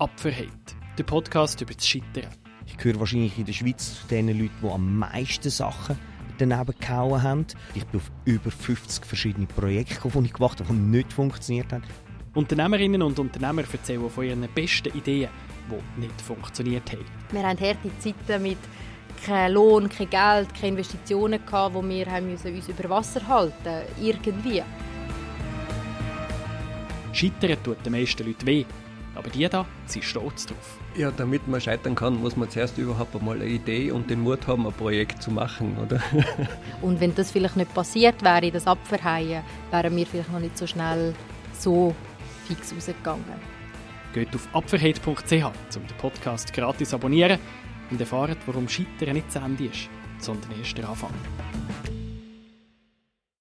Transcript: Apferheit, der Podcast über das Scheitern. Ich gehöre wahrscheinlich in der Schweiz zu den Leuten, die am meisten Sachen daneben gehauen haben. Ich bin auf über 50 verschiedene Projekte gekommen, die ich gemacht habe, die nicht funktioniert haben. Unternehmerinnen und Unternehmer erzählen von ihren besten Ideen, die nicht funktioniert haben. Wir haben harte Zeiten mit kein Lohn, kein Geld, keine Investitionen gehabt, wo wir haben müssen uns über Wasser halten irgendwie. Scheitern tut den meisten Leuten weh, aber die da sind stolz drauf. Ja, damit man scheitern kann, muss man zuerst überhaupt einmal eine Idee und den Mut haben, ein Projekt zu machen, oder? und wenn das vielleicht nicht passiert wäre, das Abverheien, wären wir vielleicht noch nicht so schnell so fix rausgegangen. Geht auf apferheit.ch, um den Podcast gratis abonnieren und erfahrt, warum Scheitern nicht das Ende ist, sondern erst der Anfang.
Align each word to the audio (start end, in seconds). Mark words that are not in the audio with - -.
Apferheit, 0.00 0.48
der 0.96 1.04
Podcast 1.04 1.60
über 1.60 1.74
das 1.74 1.86
Scheitern. 1.86 2.30
Ich 2.64 2.78
gehöre 2.78 2.98
wahrscheinlich 3.00 3.38
in 3.38 3.44
der 3.44 3.52
Schweiz 3.52 4.00
zu 4.00 4.08
den 4.08 4.28
Leuten, 4.28 4.54
die 4.62 4.66
am 4.66 4.98
meisten 4.98 5.50
Sachen 5.50 5.98
daneben 6.38 6.72
gehauen 6.80 7.22
haben. 7.22 7.46
Ich 7.74 7.84
bin 7.84 8.00
auf 8.00 8.10
über 8.24 8.50
50 8.50 9.04
verschiedene 9.04 9.46
Projekte 9.46 9.96
gekommen, 9.96 10.24
die 10.24 10.30
ich 10.30 10.32
gemacht 10.32 10.58
habe, 10.58 10.72
die 10.72 10.80
nicht 10.80 11.12
funktioniert 11.12 11.70
haben. 11.70 11.82
Unternehmerinnen 12.32 13.02
und 13.02 13.18
Unternehmer 13.18 13.62
erzählen 13.70 14.08
von 14.08 14.24
ihren 14.24 14.48
besten 14.54 14.88
Ideen, 14.96 15.28
die 15.68 16.00
nicht 16.00 16.18
funktioniert 16.22 16.90
haben. 16.90 17.04
Wir 17.30 17.42
haben 17.42 17.60
harte 17.60 17.90
Zeiten 17.98 18.42
mit 18.42 18.58
kein 19.26 19.52
Lohn, 19.52 19.86
kein 19.90 20.08
Geld, 20.08 20.54
keine 20.54 20.68
Investitionen 20.68 21.44
gehabt, 21.44 21.74
wo 21.74 21.86
wir 21.86 22.06
haben 22.06 22.30
müssen 22.30 22.54
uns 22.54 22.70
über 22.70 22.88
Wasser 22.88 23.28
halten 23.28 23.82
irgendwie. 24.00 24.62
Scheitern 27.12 27.62
tut 27.62 27.84
den 27.84 27.92
meisten 27.92 28.26
Leuten 28.26 28.46
weh, 28.46 28.64
aber 29.14 29.30
die 29.30 29.48
da 29.48 29.66
sind 29.86 30.04
stolz 30.04 30.46
drauf. 30.46 30.78
Ja, 30.96 31.10
damit 31.10 31.46
man 31.48 31.60
scheitern 31.60 31.94
kann, 31.94 32.20
muss 32.20 32.36
man 32.36 32.50
zuerst 32.50 32.78
überhaupt 32.78 33.14
einmal 33.14 33.36
eine 33.36 33.46
Idee 33.46 33.90
und 33.90 34.10
den 34.10 34.20
Mut 34.20 34.46
haben, 34.46 34.66
ein 34.66 34.72
Projekt 34.72 35.22
zu 35.22 35.30
machen, 35.30 35.76
oder? 35.78 36.00
und 36.82 37.00
wenn 37.00 37.14
das 37.14 37.30
vielleicht 37.30 37.56
nicht 37.56 37.74
passiert 37.74 38.22
wäre, 38.22 38.50
das 38.50 38.66
Abverheien, 38.66 39.42
wären 39.70 39.96
wir 39.96 40.06
vielleicht 40.06 40.32
noch 40.32 40.40
nicht 40.40 40.56
so 40.56 40.66
schnell 40.66 41.14
so 41.52 41.94
fix 42.46 42.74
rausgegangen. 42.74 43.24
Geht 44.12 44.34
auf 44.34 44.48
apferheit.ch, 44.52 45.06
um 45.06 45.86
den 45.86 45.96
Podcast 45.98 46.52
gratis 46.52 46.92
abonnieren 46.94 47.38
und 47.90 48.00
erfahrt, 48.00 48.38
warum 48.46 48.68
Scheitern 48.68 49.14
nicht 49.14 49.26
das 49.32 49.42
Ende 49.42 49.66
ist, 49.66 49.88
sondern 50.18 50.50
erst 50.58 50.76
der 50.76 50.88
Anfang. 50.88 51.14